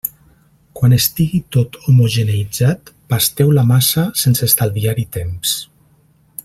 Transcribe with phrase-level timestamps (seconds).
[0.77, 5.57] Quan estigui tot homogeneïtzat, pasteu la massa sense estalviar-hi temps.